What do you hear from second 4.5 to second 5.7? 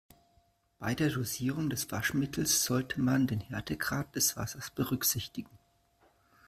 berücksichtigen.